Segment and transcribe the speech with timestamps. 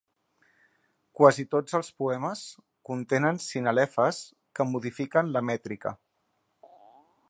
[1.19, 2.41] Quasi tots els poemes
[2.91, 4.25] contenen sinalefes
[4.59, 5.97] que modifiquen la mètrica.